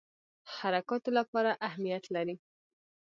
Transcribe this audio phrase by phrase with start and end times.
[0.55, 2.35] حرکاتو لپاره اهمیت لري.